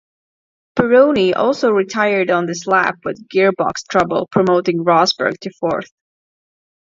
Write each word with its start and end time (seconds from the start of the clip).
Pironi 0.75 1.35
also 1.35 1.69
retired 1.69 2.31
on 2.31 2.47
this 2.47 2.65
lap 2.65 2.95
with 3.05 3.27
gearbox 3.27 3.87
trouble, 3.87 4.27
promoting 4.31 4.83
Rosberg 4.83 5.37
to 5.41 5.51
fourth. 5.59 5.91